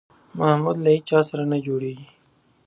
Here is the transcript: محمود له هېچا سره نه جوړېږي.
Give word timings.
محمود 0.39 0.77
له 0.83 0.89
هېچا 0.95 1.19
سره 1.29 1.43
نه 1.51 1.57
جوړېږي. 1.65 2.09